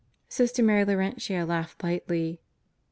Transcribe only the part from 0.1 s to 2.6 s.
Sister Mary Laurentia laughed lightly.